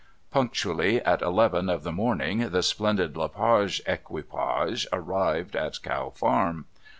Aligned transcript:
Punctually 0.31 0.99
at 0.99 1.21
eleven 1.21 1.69
of 1.69 1.83
the 1.83 1.91
morning 1.91 2.39
the 2.49 2.63
splendid 2.63 3.15
Le 3.15 3.29
Page 3.29 3.83
equipage 3.85 4.87
arrived 4.91 5.55
at 5.55 5.79
Cow 5.83 6.09
Farm. 6.09 6.65